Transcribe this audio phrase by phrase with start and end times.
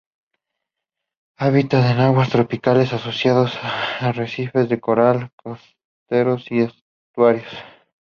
[1.37, 7.45] Habitan en aguas tropicales, asociados a arrecifes de coral costeros y estuarios.